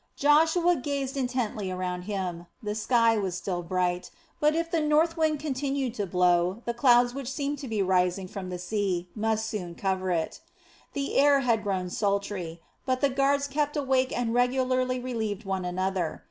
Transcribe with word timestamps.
Joshua 0.15 0.77
gazed 0.77 1.15
intently 1.15 1.69
around 1.69 2.05
him. 2.05 2.47
The 2.63 2.73
sky 2.73 3.19
was 3.19 3.35
still 3.37 3.61
bright, 3.61 4.09
but 4.39 4.55
if 4.55 4.71
the 4.71 4.81
north 4.81 5.15
wind 5.15 5.39
continued 5.39 5.93
to 5.93 6.07
blow, 6.07 6.63
the 6.65 6.73
clouds 6.73 7.13
which 7.13 7.31
seemed 7.31 7.59
to 7.59 7.67
be 7.67 7.83
rising 7.83 8.27
from 8.27 8.49
the 8.49 8.57
sea 8.57 9.09
must 9.13 9.45
soon 9.45 9.75
cover 9.75 10.09
it. 10.09 10.39
The 10.93 11.17
air 11.17 11.41
had 11.41 11.61
grown 11.61 11.91
sultry, 11.91 12.61
but 12.83 13.01
the 13.01 13.09
guards 13.09 13.45
kept 13.45 13.77
awake 13.77 14.11
and 14.11 14.33
regularly 14.33 14.99
relieved 14.99 15.45
one 15.45 15.65
another. 15.65 16.19